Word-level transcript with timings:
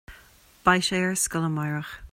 Beidh 0.65 0.85
sé 0.87 0.99
ar 1.09 1.15
scoil 1.25 1.47
amárach 1.51 1.93